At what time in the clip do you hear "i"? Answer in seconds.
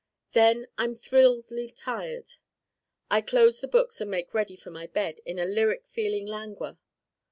3.11-3.21